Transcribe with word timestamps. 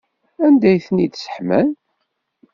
Anda 0.45 0.67
ay 0.69 0.79
ten-id-tesseḥmam? 0.85 1.69